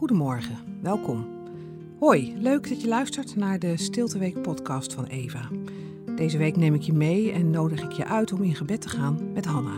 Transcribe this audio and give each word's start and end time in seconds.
Goedemorgen, 0.00 0.56
welkom. 0.82 1.26
Hoi, 1.98 2.36
leuk 2.36 2.68
dat 2.68 2.80
je 2.80 2.88
luistert 2.88 3.36
naar 3.36 3.58
de 3.58 3.76
Stilteweek 3.76 4.42
podcast 4.42 4.94
van 4.94 5.04
Eva. 5.04 5.48
Deze 6.16 6.38
week 6.38 6.56
neem 6.56 6.74
ik 6.74 6.82
je 6.82 6.92
mee 6.92 7.32
en 7.32 7.50
nodig 7.50 7.82
ik 7.82 7.92
je 7.92 8.04
uit 8.04 8.32
om 8.32 8.42
in 8.42 8.54
gebed 8.54 8.80
te 8.80 8.88
gaan 8.88 9.32
met 9.32 9.44
Hanna. 9.44 9.76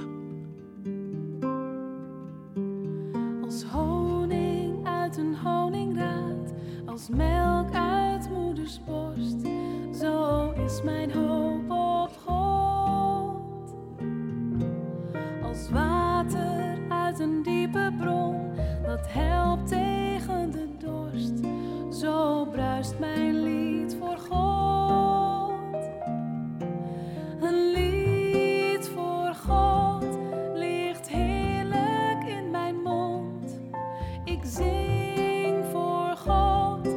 Als 3.45 3.63
honing 3.63 4.87
uit 4.87 5.17
een 5.17 5.37
honingraad, 5.37 6.53
als 6.87 7.09
melk 7.09 7.75
uit 7.75 8.31
moeders 8.31 8.81
borst, 8.85 9.41
zo 10.01 10.51
is 10.51 10.83
mijn 10.83 11.13
hoop 11.13 11.71
op 11.71 12.17
God. 12.25 13.75
Als 15.43 15.71
water 15.71 16.79
uit 16.89 17.19
een 17.19 17.43
diepe 17.43 17.95
bron, 17.99 18.37
dat 18.83 19.13
helpt 19.13 19.73
mijn 23.03 23.43
lied 23.43 23.97
voor 23.99 24.19
God. 24.19 25.85
Een 27.41 27.73
lied 27.73 28.89
voor 28.95 29.35
God 29.35 30.19
ligt 30.55 31.09
heerlijk 31.09 32.25
in 32.27 32.51
mijn 32.51 32.83
mond. 32.83 33.61
Ik 34.25 34.41
zing 34.45 35.65
voor 35.71 36.17
God, 36.17 36.89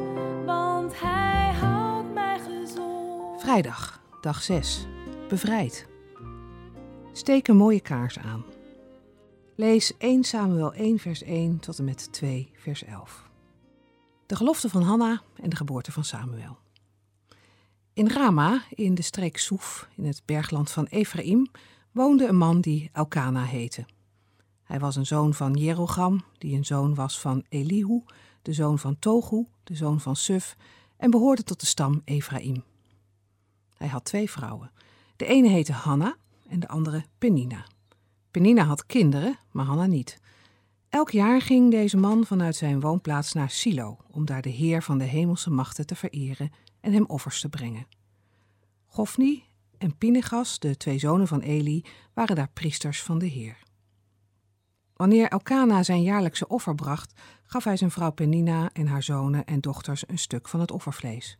want 0.44 1.00
Hij 1.00 1.52
houdt 1.60 2.14
mij 2.14 2.38
gezond. 2.38 3.40
Vrijdag, 3.40 4.00
dag 4.20 4.42
6. 4.42 4.86
Bevrijd. 5.28 5.86
Steek 7.12 7.48
een 7.48 7.56
mooie 7.56 7.80
kaars 7.80 8.18
aan. 8.18 8.44
Lees 9.54 9.96
1 9.98 10.24
Samuel 10.24 10.72
1 10.72 10.98
vers 10.98 11.22
1 11.22 11.58
tot 11.60 11.78
en 11.78 11.84
met 11.84 12.12
2 12.12 12.50
vers 12.54 12.84
11. 12.84 13.25
De 14.26 14.36
gelofte 14.36 14.68
van 14.68 14.82
Hanna 14.82 15.22
en 15.42 15.50
de 15.50 15.56
geboorte 15.56 15.92
van 15.92 16.04
Samuel. 16.04 16.58
In 17.92 18.08
Rama, 18.08 18.62
in 18.70 18.94
de 18.94 19.02
streek 19.02 19.38
Soef, 19.38 19.88
in 19.96 20.04
het 20.04 20.22
bergland 20.24 20.70
van 20.70 20.86
Ephraim, 20.86 21.50
woonde 21.92 22.26
een 22.26 22.36
man 22.36 22.60
die 22.60 22.90
Elkana 22.92 23.44
heette. 23.44 23.84
Hij 24.62 24.78
was 24.78 24.96
een 24.96 25.06
zoon 25.06 25.34
van 25.34 25.54
Jerogam, 25.54 26.24
die 26.38 26.56
een 26.56 26.64
zoon 26.64 26.94
was 26.94 27.20
van 27.20 27.44
Elihu, 27.48 28.02
de 28.42 28.52
zoon 28.52 28.78
van 28.78 28.98
Togu, 28.98 29.46
de 29.64 29.74
zoon 29.74 30.00
van 30.00 30.16
Suf, 30.16 30.56
en 30.96 31.10
behoorde 31.10 31.42
tot 31.42 31.60
de 31.60 31.66
stam 31.66 32.02
Ephraim. 32.04 32.62
Hij 33.76 33.88
had 33.88 34.04
twee 34.04 34.30
vrouwen. 34.30 34.70
De 35.16 35.26
ene 35.26 35.48
heette 35.48 35.72
Hanna 35.72 36.16
en 36.48 36.60
de 36.60 36.68
andere 36.68 37.04
Penina. 37.18 37.66
Penina 38.30 38.64
had 38.64 38.86
kinderen, 38.86 39.38
maar 39.50 39.64
Hanna 39.64 39.86
niet. 39.86 40.20
Elk 40.96 41.10
jaar 41.10 41.40
ging 41.40 41.70
deze 41.70 41.96
man 41.96 42.26
vanuit 42.26 42.56
zijn 42.56 42.80
woonplaats 42.80 43.32
naar 43.32 43.50
Silo 43.50 43.96
om 44.10 44.24
daar 44.24 44.42
de 44.42 44.48
Heer 44.48 44.82
van 44.82 44.98
de 44.98 45.04
hemelse 45.04 45.50
machten 45.50 45.86
te 45.86 45.94
vereren 45.94 46.50
en 46.80 46.92
hem 46.92 47.04
offers 47.06 47.40
te 47.40 47.48
brengen. 47.48 47.86
Gofni 48.86 49.44
en 49.78 49.96
Pinegas, 49.96 50.58
de 50.58 50.76
twee 50.76 50.98
zonen 50.98 51.26
van 51.26 51.40
Eli, 51.40 51.84
waren 52.14 52.36
daar 52.36 52.50
priesters 52.52 53.02
van 53.02 53.18
de 53.18 53.26
Heer. 53.26 53.62
Wanneer 54.94 55.28
Elkana 55.28 55.82
zijn 55.82 56.02
jaarlijkse 56.02 56.48
offer 56.48 56.74
bracht, 56.74 57.20
gaf 57.44 57.64
hij 57.64 57.76
zijn 57.76 57.90
vrouw 57.90 58.10
Penina 58.10 58.70
en 58.72 58.86
haar 58.86 59.02
zonen 59.02 59.44
en 59.44 59.60
dochters 59.60 60.08
een 60.08 60.18
stuk 60.18 60.48
van 60.48 60.60
het 60.60 60.70
offervlees. 60.70 61.38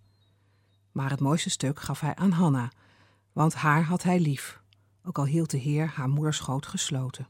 Maar 0.93 1.11
het 1.11 1.21
mooiste 1.21 1.51
stuk 1.51 1.81
gaf 1.81 2.01
hij 2.01 2.15
aan 2.15 2.31
Hanna, 2.31 2.73
want 3.33 3.55
haar 3.55 3.83
had 3.83 4.03
hij 4.03 4.21
lief, 4.21 4.61
ook 5.05 5.19
al 5.19 5.27
hield 5.27 5.51
de 5.51 5.59
Heer 5.59 5.93
haar 5.95 6.09
moederschoot 6.09 6.67
gesloten. 6.67 7.27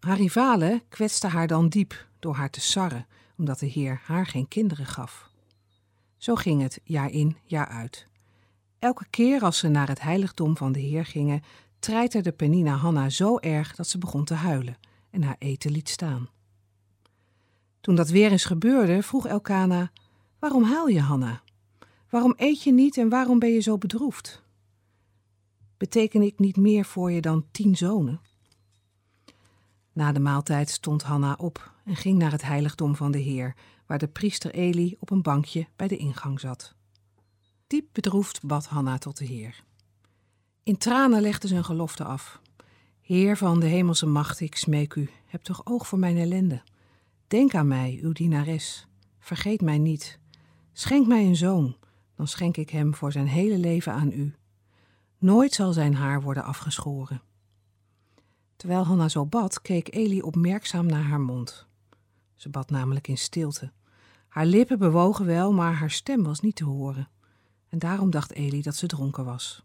Haar 0.00 0.16
rivalen 0.16 0.82
kwetsten 0.88 1.30
haar 1.30 1.46
dan 1.46 1.68
diep 1.68 2.06
door 2.18 2.34
haar 2.34 2.50
te 2.50 2.60
sarren, 2.60 3.06
omdat 3.36 3.58
de 3.58 3.66
Heer 3.66 4.00
haar 4.04 4.26
geen 4.26 4.48
kinderen 4.48 4.86
gaf. 4.86 5.30
Zo 6.16 6.34
ging 6.34 6.62
het 6.62 6.80
jaar 6.84 7.10
in, 7.10 7.36
jaar 7.44 7.66
uit. 7.66 8.06
Elke 8.78 9.06
keer 9.10 9.42
als 9.42 9.58
ze 9.58 9.68
naar 9.68 9.88
het 9.88 10.00
heiligdom 10.00 10.56
van 10.56 10.72
de 10.72 10.80
Heer 10.80 11.04
gingen, 11.04 11.42
treiterde 11.78 12.32
Penina 12.32 12.74
Hanna 12.74 13.10
zo 13.10 13.38
erg 13.38 13.74
dat 13.74 13.88
ze 13.88 13.98
begon 13.98 14.24
te 14.24 14.34
huilen 14.34 14.76
en 15.10 15.22
haar 15.22 15.36
eten 15.38 15.70
liet 15.70 15.88
staan. 15.88 16.28
Toen 17.80 17.94
dat 17.94 18.08
weer 18.08 18.30
eens 18.30 18.44
gebeurde, 18.44 19.02
vroeg 19.02 19.26
Elkana: 19.26 19.90
Waarom 20.38 20.62
huil 20.62 20.86
je, 20.86 21.00
Hanna? 21.00 21.42
Waarom 22.10 22.34
eet 22.36 22.62
je 22.62 22.72
niet 22.72 22.96
en 22.96 23.08
waarom 23.08 23.38
ben 23.38 23.52
je 23.52 23.60
zo 23.60 23.78
bedroefd? 23.78 24.42
Beteken 25.76 26.22
ik 26.22 26.38
niet 26.38 26.56
meer 26.56 26.84
voor 26.84 27.12
je 27.12 27.20
dan 27.20 27.46
tien 27.50 27.76
zonen? 27.76 28.20
Na 29.98 30.12
de 30.12 30.20
maaltijd 30.20 30.70
stond 30.70 31.02
Hanna 31.02 31.34
op 31.38 31.72
en 31.84 31.96
ging 31.96 32.18
naar 32.18 32.30
het 32.30 32.42
heiligdom 32.42 32.96
van 32.96 33.10
de 33.10 33.18
Heer, 33.18 33.54
waar 33.86 33.98
de 33.98 34.08
priester 34.08 34.54
Eli 34.54 34.96
op 34.98 35.10
een 35.10 35.22
bankje 35.22 35.66
bij 35.76 35.88
de 35.88 35.96
ingang 35.96 36.40
zat. 36.40 36.74
Diep 37.66 37.86
bedroefd 37.92 38.46
bad 38.46 38.66
Hanna 38.66 38.98
tot 38.98 39.18
de 39.18 39.24
Heer. 39.24 39.64
In 40.62 40.76
tranen 40.76 41.20
legde 41.20 41.48
ze 41.48 41.54
een 41.54 41.64
gelofte 41.64 42.04
af. 42.04 42.40
Heer 43.00 43.36
van 43.36 43.60
de 43.60 43.66
hemelse 43.66 44.06
macht, 44.06 44.40
ik 44.40 44.56
smeek 44.56 44.94
u, 44.94 45.10
heb 45.26 45.42
toch 45.42 45.60
oog 45.66 45.86
voor 45.86 45.98
mijn 45.98 46.16
ellende. 46.16 46.62
Denk 47.26 47.54
aan 47.54 47.68
mij, 47.68 47.98
uw 48.02 48.12
dienares. 48.12 48.86
Vergeet 49.18 49.60
mij 49.60 49.78
niet. 49.78 50.18
Schenk 50.72 51.06
mij 51.06 51.24
een 51.24 51.36
zoon, 51.36 51.76
dan 52.16 52.28
schenk 52.28 52.56
ik 52.56 52.70
hem 52.70 52.94
voor 52.94 53.12
zijn 53.12 53.28
hele 53.28 53.58
leven 53.58 53.92
aan 53.92 54.12
u. 54.12 54.34
Nooit 55.18 55.52
zal 55.52 55.72
zijn 55.72 55.94
haar 55.94 56.22
worden 56.22 56.44
afgeschoren. 56.44 57.22
Terwijl 58.58 58.84
Hanna 58.84 59.08
zo 59.08 59.26
bad, 59.26 59.62
keek 59.62 59.94
Eli 59.94 60.22
opmerkzaam 60.22 60.86
naar 60.86 61.02
haar 61.02 61.20
mond. 61.20 61.66
Ze 62.34 62.48
bad 62.48 62.70
namelijk 62.70 63.08
in 63.08 63.18
stilte. 63.18 63.72
Haar 64.28 64.46
lippen 64.46 64.78
bewogen 64.78 65.26
wel, 65.26 65.52
maar 65.52 65.74
haar 65.74 65.90
stem 65.90 66.22
was 66.22 66.40
niet 66.40 66.56
te 66.56 66.64
horen. 66.64 67.08
En 67.68 67.78
daarom 67.78 68.10
dacht 68.10 68.32
Eli 68.32 68.62
dat 68.62 68.76
ze 68.76 68.86
dronken 68.86 69.24
was. 69.24 69.64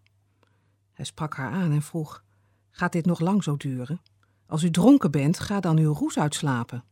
Hij 0.92 1.06
sprak 1.06 1.36
haar 1.36 1.52
aan 1.52 1.72
en 1.72 1.82
vroeg: 1.82 2.24
Gaat 2.72 2.92
dit 2.92 3.06
nog 3.06 3.20
lang 3.20 3.44
zo 3.44 3.58
duren? 3.58 4.02
Als 4.46 4.64
u 4.64 4.72
dronken 4.72 5.12
bent, 5.12 5.40
ga 5.40 5.60
dan 5.60 5.78
uw 5.78 5.94
roes 5.94 6.20
uitslapen. 6.20 6.84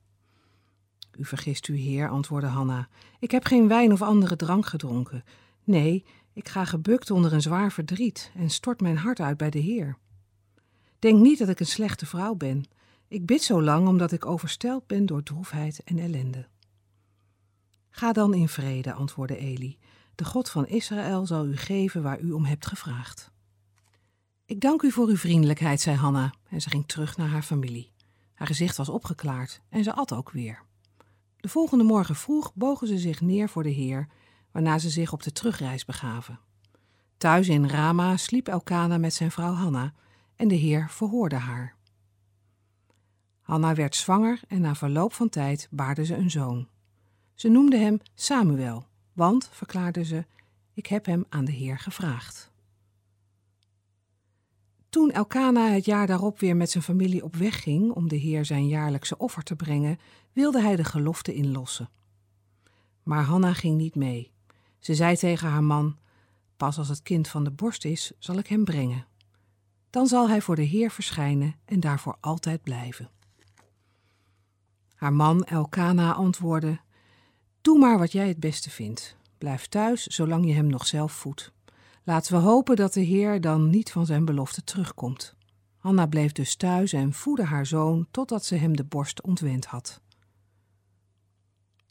U 1.17 1.25
vergist 1.25 1.67
u, 1.67 1.75
heer, 1.75 2.09
antwoordde 2.09 2.49
Hanna. 2.49 2.87
Ik 3.19 3.31
heb 3.31 3.45
geen 3.45 3.67
wijn 3.67 3.91
of 3.91 4.01
andere 4.01 4.35
drank 4.35 4.65
gedronken. 4.65 5.23
Nee, 5.63 6.05
ik 6.33 6.49
ga 6.49 6.65
gebukt 6.65 7.11
onder 7.11 7.33
een 7.33 7.41
zwaar 7.41 7.71
verdriet 7.71 8.31
en 8.35 8.49
stort 8.49 8.81
mijn 8.81 8.97
hart 8.97 9.19
uit 9.19 9.37
bij 9.37 9.49
de 9.49 9.59
Heer. 9.59 9.97
Denk 11.01 11.19
niet 11.21 11.39
dat 11.39 11.49
ik 11.49 11.59
een 11.59 11.65
slechte 11.65 12.05
vrouw 12.05 12.35
ben. 12.35 12.65
Ik 13.07 13.25
bid 13.25 13.43
zo 13.43 13.61
lang 13.61 13.87
omdat 13.87 14.11
ik 14.11 14.25
overstelpt 14.25 14.87
ben 14.87 15.05
door 15.05 15.23
droefheid 15.23 15.83
en 15.83 15.99
ellende. 15.99 16.47
Ga 17.89 18.11
dan 18.11 18.33
in 18.33 18.47
vrede, 18.47 18.93
antwoordde 18.93 19.37
Eli. 19.37 19.77
De 20.15 20.25
God 20.25 20.49
van 20.49 20.67
Israël 20.67 21.25
zal 21.25 21.45
u 21.45 21.57
geven 21.57 22.01
waar 22.03 22.19
u 22.19 22.31
om 22.31 22.45
hebt 22.45 22.65
gevraagd. 22.65 23.31
Ik 24.45 24.59
dank 24.59 24.81
u 24.81 24.91
voor 24.91 25.07
uw 25.07 25.17
vriendelijkheid, 25.17 25.81
zei 25.81 25.95
Hanna, 25.95 26.33
en 26.49 26.61
ze 26.61 26.69
ging 26.69 26.87
terug 26.87 27.17
naar 27.17 27.29
haar 27.29 27.43
familie. 27.43 27.91
Haar 28.33 28.47
gezicht 28.47 28.77
was 28.77 28.89
opgeklaard 28.89 29.61
en 29.69 29.83
ze 29.83 29.93
at 29.93 30.13
ook 30.13 30.31
weer. 30.31 30.63
De 31.37 31.49
volgende 31.49 31.83
morgen 31.83 32.15
vroeg 32.15 32.53
bogen 32.53 32.87
ze 32.87 32.97
zich 32.97 33.21
neer 33.21 33.49
voor 33.49 33.63
de 33.63 33.69
Heer, 33.69 34.07
waarna 34.51 34.77
ze 34.77 34.89
zich 34.89 35.13
op 35.13 35.23
de 35.23 35.31
terugreis 35.31 35.85
begaven. 35.85 36.39
Thuis 37.17 37.47
in 37.47 37.69
Rama 37.69 38.17
sliep 38.17 38.47
Elkana 38.47 38.97
met 38.97 39.13
zijn 39.13 39.31
vrouw 39.31 39.53
Hanna 39.53 39.93
en 40.41 40.47
de 40.47 40.55
Heer 40.55 40.89
verhoorde 40.89 41.35
haar. 41.35 41.75
Hanna 43.41 43.75
werd 43.75 43.95
zwanger 43.95 44.41
en 44.47 44.61
na 44.61 44.75
verloop 44.75 45.13
van 45.13 45.29
tijd 45.29 45.67
baarde 45.71 46.05
ze 46.05 46.15
een 46.15 46.31
zoon. 46.31 46.67
Ze 47.33 47.49
noemde 47.49 47.77
hem 47.77 47.99
Samuel, 48.13 48.87
want, 49.13 49.49
verklaarde 49.51 50.03
ze, 50.03 50.25
ik 50.73 50.85
heb 50.85 51.05
hem 51.05 51.25
aan 51.29 51.45
de 51.45 51.51
Heer 51.51 51.79
gevraagd. 51.79 52.51
Toen 54.89 55.11
Elkana 55.11 55.67
het 55.67 55.85
jaar 55.85 56.07
daarop 56.07 56.39
weer 56.39 56.55
met 56.55 56.71
zijn 56.71 56.83
familie 56.83 57.23
op 57.23 57.35
weg 57.35 57.61
ging 57.61 57.91
om 57.91 58.07
de 58.07 58.15
Heer 58.15 58.45
zijn 58.45 58.67
jaarlijkse 58.67 59.17
offer 59.17 59.43
te 59.43 59.55
brengen, 59.55 59.99
wilde 60.33 60.61
hij 60.61 60.75
de 60.75 60.83
gelofte 60.83 61.33
inlossen. 61.33 61.89
Maar 63.03 63.23
Hanna 63.23 63.53
ging 63.53 63.77
niet 63.77 63.95
mee. 63.95 64.31
Ze 64.79 64.95
zei 64.95 65.15
tegen 65.15 65.49
haar 65.49 65.63
man: 65.63 65.97
Pas 66.57 66.77
als 66.77 66.89
het 66.89 67.01
kind 67.01 67.27
van 67.27 67.43
de 67.43 67.51
borst 67.51 67.85
is, 67.85 68.11
zal 68.19 68.37
ik 68.37 68.47
hem 68.47 68.63
brengen. 68.63 69.09
Dan 69.91 70.07
zal 70.07 70.29
hij 70.29 70.41
voor 70.41 70.55
de 70.55 70.61
Heer 70.61 70.91
verschijnen 70.91 71.55
en 71.65 71.79
daarvoor 71.79 72.17
altijd 72.19 72.63
blijven. 72.63 73.09
Haar 74.95 75.13
man 75.13 75.43
Elkana 75.43 76.13
antwoordde: 76.13 76.79
Doe 77.61 77.79
maar 77.79 77.97
wat 77.97 78.11
jij 78.11 78.27
het 78.27 78.39
beste 78.39 78.69
vindt. 78.69 79.15
Blijf 79.37 79.67
thuis 79.67 80.05
zolang 80.05 80.45
je 80.45 80.53
hem 80.53 80.67
nog 80.67 80.87
zelf 80.87 81.11
voedt. 81.11 81.51
Laten 82.03 82.33
we 82.33 82.39
hopen 82.39 82.75
dat 82.75 82.93
de 82.93 83.01
Heer 83.01 83.41
dan 83.41 83.69
niet 83.69 83.91
van 83.91 84.05
zijn 84.05 84.25
belofte 84.25 84.63
terugkomt. 84.63 85.35
Hanna 85.77 86.05
bleef 86.05 86.31
dus 86.31 86.55
thuis 86.55 86.93
en 86.93 87.13
voedde 87.13 87.43
haar 87.43 87.65
zoon 87.65 88.07
totdat 88.11 88.45
ze 88.45 88.55
hem 88.55 88.75
de 88.75 88.83
borst 88.83 89.21
ontwend 89.21 89.65
had. 89.65 90.01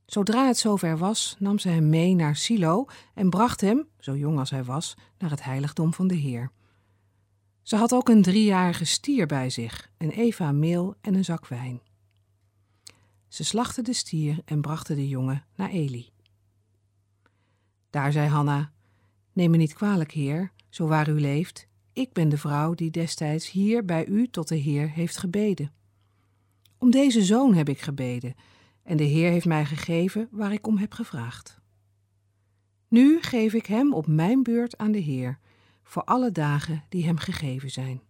Zodra 0.07 0.47
het 0.47 0.59
zover 0.59 0.99
was, 0.99 1.37
nam 1.39 1.59
ze 1.59 1.69
hem 1.69 1.89
mee 1.89 2.15
naar 2.15 2.37
Silo 2.37 2.87
en 3.15 3.31
bracht 3.31 3.61
hem, 3.61 3.89
zo 3.99 4.17
jong 4.17 4.39
als 4.39 4.51
hij 4.51 4.65
was, 4.65 4.97
naar 5.19 5.31
het 5.31 5.45
heiligdom 5.45 5.95
van 5.95 6.07
de 6.07 6.15
Heer. 6.15 6.51
Ze 7.71 7.77
had 7.77 7.93
ook 7.93 8.09
een 8.09 8.23
driejarige 8.23 8.85
stier 8.85 9.27
bij 9.27 9.51
zich, 9.51 9.91
een 9.99 10.11
eva 10.11 10.53
meel 10.53 10.95
en 11.01 11.15
een 11.15 11.25
zak 11.25 11.47
wijn. 11.47 11.81
Ze 13.29 13.45
slachten 13.45 13.85
de 13.85 13.93
stier 13.93 14.43
en 14.45 14.61
brachten 14.61 14.97
de 14.97 15.09
jongen 15.09 15.45
naar 15.57 15.71
Eli. 15.71 16.09
Daar 17.91 18.13
zei 18.13 18.29
Hanna: 18.29 18.73
Neem 19.33 19.51
me 19.51 19.57
niet 19.57 19.73
kwalijk, 19.73 20.13
heer, 20.13 20.53
zo 20.69 20.87
waar 20.87 21.09
u 21.09 21.21
leeft. 21.21 21.69
Ik 21.93 22.13
ben 22.13 22.29
de 22.29 22.39
vrouw 22.39 22.75
die 22.75 22.91
destijds 22.91 23.51
hier 23.51 23.85
bij 23.85 24.07
u 24.07 24.29
tot 24.29 24.49
de 24.49 24.57
Heer 24.57 24.91
heeft 24.91 25.17
gebeden. 25.17 25.73
Om 26.79 26.91
deze 26.91 27.25
zoon 27.25 27.55
heb 27.55 27.69
ik 27.69 27.81
gebeden, 27.81 28.35
en 28.83 28.97
de 28.97 29.05
Heer 29.05 29.31
heeft 29.31 29.47
mij 29.47 29.65
gegeven 29.65 30.29
waar 30.31 30.53
ik 30.53 30.67
om 30.67 30.77
heb 30.77 30.93
gevraagd. 30.93 31.61
Nu 32.89 33.23
geef 33.23 33.53
ik 33.53 33.67
hem 33.67 33.93
op 33.95 34.07
mijn 34.07 34.43
beurt 34.43 34.79
aan 34.79 34.93
de 34.93 34.99
Heer, 34.99 35.39
voor 35.83 36.05
alle 36.05 36.33
dagen 36.33 36.85
die 36.89 37.05
hem 37.05 37.19
gegeven 37.19 37.71
zijn. 37.71 38.03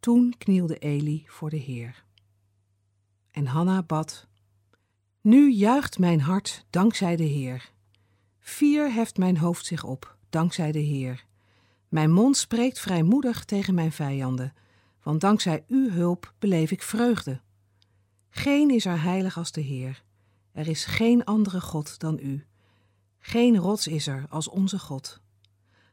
Toen 0.00 0.34
knielde 0.38 0.78
Eli 0.78 1.24
voor 1.26 1.50
de 1.50 1.56
Heer. 1.56 2.04
En 3.30 3.46
Hanna 3.46 3.82
bad: 3.82 4.26
Nu 5.20 5.52
juicht 5.52 5.98
mijn 5.98 6.20
hart 6.20 6.66
dankzij 6.70 7.16
de 7.16 7.22
Heer. 7.24 7.70
Vier 8.38 8.92
heft 8.92 9.16
mijn 9.16 9.38
hoofd 9.38 9.66
zich 9.66 9.84
op, 9.84 10.16
dankzij 10.30 10.72
de 10.72 10.78
Heer. 10.78 11.24
Mijn 11.88 12.12
mond 12.12 12.36
spreekt 12.36 12.80
vrijmoedig 12.80 13.44
tegen 13.44 13.74
mijn 13.74 13.92
vijanden, 13.92 14.54
want 15.02 15.20
dankzij 15.20 15.64
uw 15.68 15.90
hulp 15.90 16.34
beleef 16.38 16.70
ik 16.70 16.82
vreugde. 16.82 17.40
Geen 18.30 18.70
is 18.70 18.84
er 18.84 19.02
heilig 19.02 19.36
als 19.38 19.52
de 19.52 19.60
Heer. 19.60 20.02
Er 20.52 20.68
is 20.68 20.84
geen 20.84 21.24
andere 21.24 21.60
God 21.60 21.98
dan 21.98 22.18
u. 22.22 22.46
Geen 23.18 23.56
rots 23.56 23.86
is 23.86 24.06
er 24.06 24.26
als 24.28 24.48
onze 24.48 24.78
God. 24.78 25.20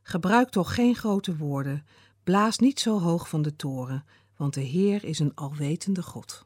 Gebruik 0.03 0.49
toch 0.49 0.75
geen 0.75 0.95
grote 0.95 1.37
woorden, 1.37 1.85
blaas 2.23 2.57
niet 2.57 2.79
zo 2.79 2.99
hoog 2.99 3.29
van 3.29 3.41
de 3.41 3.55
toren, 3.55 4.05
want 4.37 4.53
de 4.53 4.61
Heer 4.61 5.03
is 5.03 5.19
een 5.19 5.35
alwetende 5.35 6.03
God. 6.03 6.45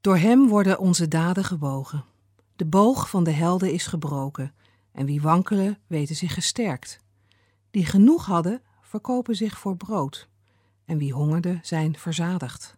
Door 0.00 0.16
hem 0.16 0.48
worden 0.48 0.78
onze 0.78 1.08
daden 1.08 1.44
gebogen. 1.44 2.04
De 2.56 2.64
boog 2.66 3.10
van 3.10 3.24
de 3.24 3.30
helden 3.30 3.72
is 3.72 3.86
gebroken, 3.86 4.54
en 4.92 5.06
wie 5.06 5.20
wankelen, 5.20 5.78
weten 5.86 6.16
zich 6.16 6.34
gesterkt. 6.34 7.00
Die 7.70 7.86
genoeg 7.86 8.26
hadden, 8.26 8.62
verkopen 8.80 9.36
zich 9.36 9.58
voor 9.58 9.76
brood, 9.76 10.28
en 10.84 10.98
wie 10.98 11.12
hongerde, 11.12 11.58
zijn 11.62 11.98
verzadigd. 11.98 12.76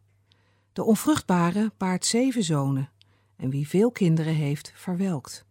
De 0.73 0.85
onvruchtbare 0.85 1.73
baart 1.77 2.07
zeven 2.07 2.45
zonen, 2.45 2.91
en 3.37 3.51
wie 3.51 3.69
veel 3.69 3.91
kinderen 3.91 4.35
heeft, 4.35 4.73
verwelkt. 4.75 5.47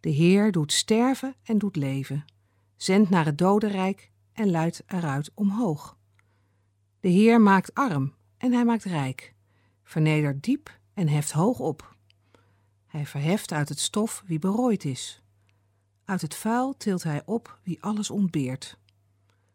De 0.00 0.10
Heer 0.10 0.52
doet 0.52 0.72
sterven 0.72 1.34
en 1.42 1.58
doet 1.58 1.76
leven, 1.76 2.24
zendt 2.82 3.10
naar 3.10 3.24
het 3.24 3.38
dodenrijk 3.38 4.10
en 4.32 4.50
luidt 4.50 4.82
eruit 4.86 5.30
omhoog. 5.34 5.96
De 7.00 7.08
Heer 7.08 7.40
maakt 7.40 7.74
arm 7.74 8.14
en 8.36 8.52
hij 8.52 8.64
maakt 8.64 8.84
rijk, 8.84 9.34
vernedert 9.82 10.42
diep 10.42 10.78
en 10.94 11.08
heft 11.08 11.32
hoog 11.32 11.58
op. 11.58 11.96
Hij 12.86 13.06
verheft 13.06 13.52
uit 13.52 13.68
het 13.68 13.78
stof 13.80 14.22
wie 14.26 14.38
berooid 14.38 14.84
is. 14.84 15.22
Uit 16.04 16.20
het 16.20 16.34
vuil 16.34 16.76
tilt 16.76 17.02
hij 17.02 17.22
op 17.24 17.58
wie 17.62 17.82
alles 17.82 18.10
ontbeert. 18.10 18.78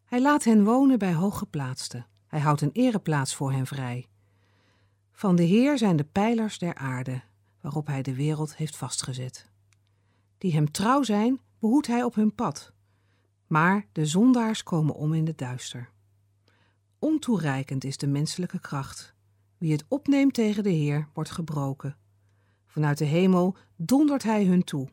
Hij 0.06 0.22
laat 0.22 0.44
hen 0.44 0.64
wonen 0.64 1.00
bij 1.00 1.14
hooggeplaatsten. 1.14 2.06
Hij 2.28 2.40
houdt 2.40 2.62
een 2.62 2.74
ereplaats 2.74 3.36
voor 3.36 3.52
hen 3.52 3.68
vrij. 3.68 4.08
Van 5.12 5.36
de 5.36 5.44
Heer 5.44 5.78
zijn 5.78 5.96
de 5.96 6.04
pijlers 6.04 6.58
der 6.58 6.76
aarde, 6.76 7.22
waarop 7.62 7.88
hij 7.88 8.02
de 8.02 8.16
wereld 8.16 8.56
heeft 8.56 8.78
vastgezet. 8.78 9.50
Die 10.38 10.54
hem 10.54 10.72
trouw 10.72 11.04
zijn, 11.04 11.40
behoedt 11.60 11.88
hij 11.88 12.04
op 12.04 12.16
hun 12.16 12.36
pad. 12.36 12.74
Maar 13.48 13.86
de 13.92 14.06
zondaars 14.06 14.64
komen 14.64 14.96
om 14.96 15.14
in 15.14 15.28
het 15.28 15.38
duister. 15.38 15.90
Ontoereikend 17.00 17.84
is 17.84 17.98
de 17.98 18.08
menselijke 18.08 18.60
kracht. 18.60 19.14
Wie 19.58 19.72
het 19.72 19.86
opneemt 19.88 20.34
tegen 20.34 20.64
de 20.64 20.70
Heer, 20.70 21.10
wordt 21.14 21.32
gebroken. 21.32 21.98
Vanuit 22.66 22.98
de 22.98 23.06
hemel 23.06 23.56
dondert 23.76 24.24
hij 24.24 24.46
hun 24.46 24.64
toe. 24.64 24.90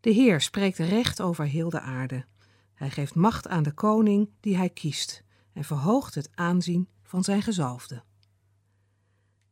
De 0.00 0.10
Heer 0.10 0.40
spreekt 0.40 0.78
recht 0.78 1.20
over 1.20 1.44
heel 1.44 1.70
de 1.70 1.80
aarde. 1.80 2.24
Hij 2.74 2.90
geeft 2.90 3.14
macht 3.14 3.48
aan 3.48 3.62
de 3.62 3.72
koning 3.72 4.30
die 4.40 4.56
hij 4.56 4.70
kiest 4.70 5.24
en 5.52 5.64
verhoogt 5.64 6.14
het 6.14 6.30
aanzien 6.34 6.88
van 7.02 7.24
zijn 7.24 7.42
gezalfde. 7.42 8.02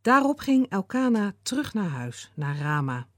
Daarop 0.00 0.38
ging 0.38 0.68
Elkana 0.68 1.34
terug 1.42 1.74
naar 1.74 1.88
huis, 1.88 2.32
naar 2.34 2.58
Rama. 2.58 3.08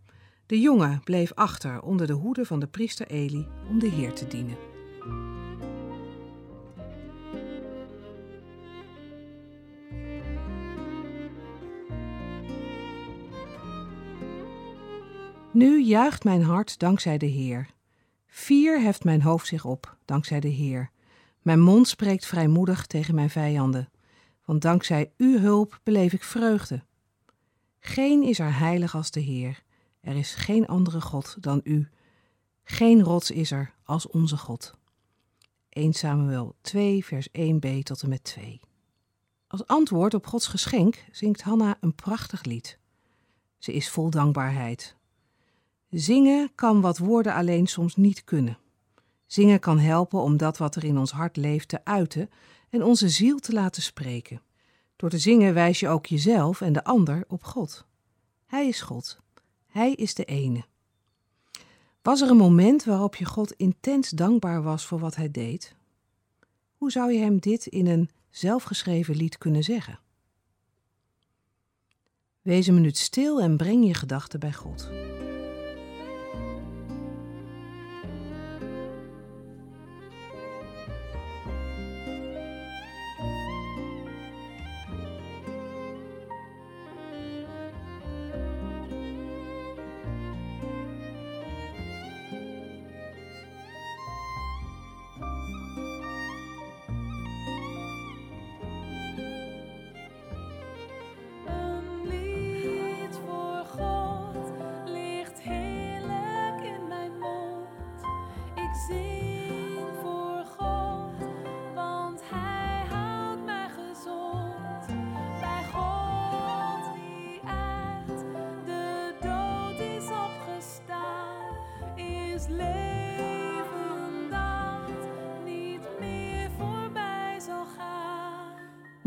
De 0.51 0.61
jongen 0.61 1.01
bleef 1.05 1.33
achter 1.35 1.83
onder 1.83 2.07
de 2.07 2.13
hoede 2.13 2.45
van 2.45 2.61
de 2.61 2.67
priester 2.67 3.07
Eli 3.07 3.47
om 3.69 3.79
de 3.79 3.89
Heer 3.89 4.13
te 4.13 4.27
dienen. 4.27 4.57
Nu 15.53 15.83
juicht 15.83 16.25
mijn 16.25 16.43
hart 16.43 16.79
dankzij 16.79 17.19
de 17.19 17.27
Heer. 17.27 17.69
Vier 18.27 18.81
heft 18.81 19.05
mijn 19.05 19.23
hoofd 19.23 19.47
zich 19.47 19.65
op, 19.65 19.97
dankzij 20.05 20.41
de 20.41 20.49
Heer. 20.49 20.91
Mijn 21.43 21.61
mond 21.61 21.89
spreekt 21.89 22.27
vrijmoedig 22.27 22.87
tegen 22.87 23.15
mijn 23.15 23.31
vijanden, 23.31 23.89
want 24.45 24.63
dankzij 24.63 25.13
uw 25.17 25.39
hulp 25.39 25.81
beleef 25.83 26.13
ik 26.13 26.23
vreugde. 26.23 26.83
Geen 27.79 28.23
is 28.23 28.39
er 28.39 28.59
heilig 28.59 28.95
als 28.95 29.11
de 29.11 29.21
Heer. 29.21 29.63
Er 30.01 30.17
is 30.17 30.35
geen 30.35 30.67
andere 30.67 31.01
God 31.01 31.37
dan 31.41 31.61
u. 31.65 31.89
Geen 32.63 33.03
rots 33.03 33.31
is 33.31 33.51
er 33.51 33.75
als 33.85 34.09
onze 34.09 34.37
God. 34.37 34.75
1 35.69 35.93
Samuel 35.93 36.57
2, 36.61 37.05
vers 37.05 37.29
1b 37.29 37.83
tot 37.83 38.03
en 38.03 38.09
met 38.09 38.25
2. 38.25 38.61
Als 39.47 39.67
antwoord 39.67 40.15
op 40.15 40.27
Gods 40.27 40.47
geschenk 40.47 41.05
zingt 41.11 41.43
Hanna 41.43 41.77
een 41.81 41.95
prachtig 41.95 42.45
lied. 42.45 42.79
Ze 43.59 43.73
is 43.73 43.91
vol 43.91 44.11
dankbaarheid. 44.11 44.97
Zingen 45.89 46.55
kan 46.55 46.81
wat 46.81 46.99
woorden 46.99 47.35
alleen 47.35 47.67
soms 47.67 47.97
niet 47.97 48.25
kunnen. 48.25 48.59
Zingen 49.27 49.61
kan 49.61 49.79
helpen 49.79 50.21
om 50.21 50.37
dat 50.37 50.59
wat 50.59 50.77
er 50.77 50.85
in 50.85 50.99
ons 50.99 51.11
hart 51.11 51.37
leeft 51.37 51.69
te 51.69 51.85
uiten 51.85 52.31
en 52.71 52.83
onze 52.83 53.09
ziel 53.09 53.39
te 53.39 53.53
laten 53.53 53.83
spreken. 53.83 54.43
Door 54.97 55.11
te 55.11 55.19
zingen 55.19 55.55
wijs 55.55 55.81
je 55.81 55.89
ook 55.89 56.07
jezelf 56.07 56.61
en 56.61 56.73
de 56.73 56.85
ander 56.85 57.25
op 57.29 57.45
God. 57.45 57.87
Hij 58.47 58.69
is 58.69 58.81
God. 58.81 59.21
Hij 59.71 59.93
is 59.93 60.15
de 60.15 60.25
ene. 60.25 60.65
Was 62.03 62.21
er 62.21 62.31
een 62.31 62.37
moment 62.37 62.85
waarop 62.85 63.17
je 63.17 63.25
God 63.25 63.53
intens 63.53 64.11
dankbaar 64.11 64.63
was 64.63 64.87
voor 64.87 64.99
wat 64.99 65.17
hij 65.17 65.31
deed? 65.31 65.75
Hoe 66.77 66.91
zou 66.91 67.13
je 67.13 67.19
hem 67.19 67.39
dit 67.39 67.67
in 67.67 67.87
een 67.87 68.11
zelfgeschreven 68.31 69.17
lied 69.17 69.39
kunnen 69.39 69.63
zeggen? 69.63 69.99
Wees 72.43 72.67
een 72.67 72.75
minuut 72.75 72.97
stil 72.97 73.41
en 73.41 73.57
breng 73.57 73.87
je 73.87 73.95
gedachten 73.95 74.41
bij 74.41 74.53
God. 74.53 74.91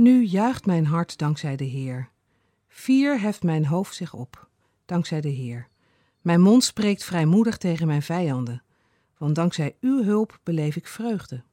Nu 0.04 0.24
juicht 0.24 0.66
mijn 0.66 0.86
hart 0.86 1.18
dankzij 1.18 1.56
de 1.56 1.64
Heer. 1.64 2.10
Vier 2.68 3.20
heft 3.20 3.44
mijn 3.44 3.66
hoofd 3.66 3.96
zich 3.96 4.14
op, 4.14 4.50
dankzij 4.86 5.22
de 5.22 5.30
Heer. 5.30 5.68
Mijn 6.22 6.42
mond 6.42 6.64
spreekt 6.64 7.04
vrijmoedig 7.04 7.58
tegen 7.58 7.88
mijn 7.88 8.02
vijanden, 8.02 8.64
want 9.18 9.36
dankzij 9.36 9.76
uw 9.80 10.04
hulp 10.04 10.40
beleef 10.44 10.76
ik 10.76 10.88
vreugde. 10.88 11.44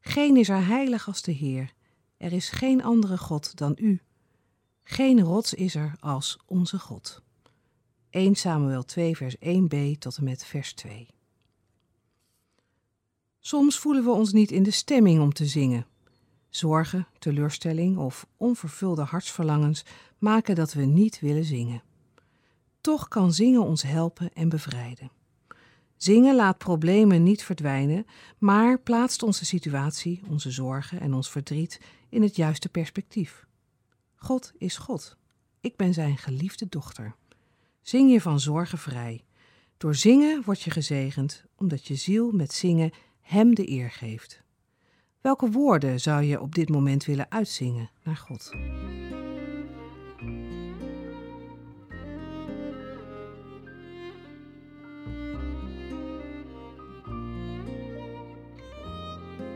Geen 0.00 0.36
is 0.36 0.48
er 0.48 0.66
heilig 0.66 1.06
als 1.06 1.22
de 1.22 1.32
Heer, 1.32 1.72
er 2.16 2.32
is 2.32 2.48
geen 2.50 2.82
andere 2.82 3.18
God 3.18 3.56
dan 3.56 3.76
u. 3.78 4.00
Geen 4.82 5.20
rots 5.20 5.54
is 5.54 5.74
er 5.74 5.92
als 5.98 6.38
onze 6.46 6.78
God. 6.78 7.22
1 8.10 8.34
Samuel 8.34 8.84
2 8.84 9.16
vers 9.16 9.36
1b 9.36 9.98
tot 9.98 10.16
en 10.16 10.24
met 10.24 10.44
vers 10.44 10.72
2 10.72 11.08
Soms 13.40 13.78
voelen 13.78 14.04
we 14.04 14.10
ons 14.10 14.32
niet 14.32 14.50
in 14.50 14.62
de 14.62 14.70
stemming 14.70 15.20
om 15.20 15.32
te 15.32 15.46
zingen. 15.46 15.86
Zorgen, 16.50 17.06
teleurstelling 17.18 17.96
of 17.96 18.26
onvervulde 18.36 19.02
hartsverlangens 19.02 19.84
maken 20.18 20.54
dat 20.54 20.72
we 20.72 20.82
niet 20.82 21.20
willen 21.20 21.44
zingen. 21.44 21.82
Toch 22.80 23.08
kan 23.08 23.32
zingen 23.32 23.62
ons 23.62 23.82
helpen 23.82 24.32
en 24.32 24.48
bevrijden. 24.48 25.10
Zingen 25.96 26.34
laat 26.34 26.58
problemen 26.58 27.22
niet 27.22 27.42
verdwijnen, 27.42 28.06
maar 28.38 28.80
plaatst 28.80 29.22
onze 29.22 29.44
situatie, 29.44 30.22
onze 30.28 30.50
zorgen 30.50 31.00
en 31.00 31.14
ons 31.14 31.30
verdriet 31.30 31.80
in 32.08 32.22
het 32.22 32.36
juiste 32.36 32.68
perspectief. 32.68 33.46
God 34.16 34.52
is 34.58 34.76
God. 34.76 35.16
Ik 35.60 35.76
ben 35.76 35.94
zijn 35.94 36.18
geliefde 36.18 36.66
dochter. 36.68 37.14
Zing 37.82 38.12
je 38.12 38.20
van 38.20 38.40
zorgen 38.40 38.78
vrij. 38.78 39.24
Door 39.76 39.94
zingen 39.94 40.42
word 40.44 40.62
je 40.62 40.70
gezegend, 40.70 41.44
omdat 41.56 41.86
je 41.86 41.94
ziel 41.94 42.30
met 42.30 42.52
zingen 42.52 42.90
Hem 43.20 43.54
de 43.54 43.68
eer 43.68 43.90
geeft. 43.90 44.42
Welke 45.20 45.50
woorden 45.50 46.00
zou 46.00 46.22
je 46.22 46.40
op 46.40 46.54
dit 46.54 46.68
moment 46.68 47.04
willen 47.04 47.30
uitzingen 47.30 47.90
naar 48.02 48.16
God? 48.16 48.50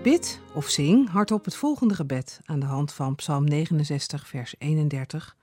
Bid 0.03 0.41
of 0.55 0.69
zing 0.69 1.09
hardop 1.09 1.45
het 1.45 1.57
volgende 1.57 1.95
gebed 1.95 2.41
aan 2.45 2.61
de 2.61 2.67
hand 2.67 2.93
van 2.93 3.15
Psalm 3.15 3.45
69, 3.45 4.29
vers 4.29 4.55
31. 4.59 5.37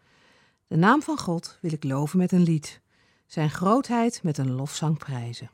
De 0.67 0.77
naam 0.77 1.01
van 1.01 1.17
God 1.17 1.57
wil 1.61 1.73
ik 1.73 1.83
loven 1.83 2.17
met 2.17 2.31
een 2.31 2.43
lied, 2.43 2.81
zijn 3.25 3.49
grootheid 3.49 4.23
met 4.23 4.37
een 4.37 4.51
lofzang 4.51 4.97
prijzen. 4.97 5.49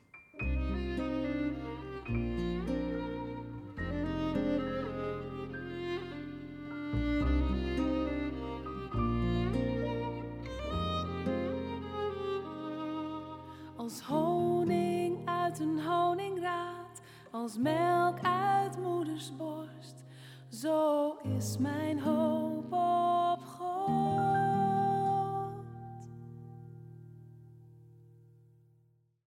Als 13.88 14.00
honing 14.00 15.18
uit 15.24 15.58
een 15.58 15.80
honingraad, 15.80 17.00
als 17.30 17.58
melk 17.58 18.18
uit 18.22 18.78
moeders 18.82 19.36
borst, 19.36 20.04
zo 20.48 21.16
is 21.36 21.58
mijn 21.58 22.00
hoop. 22.00 22.47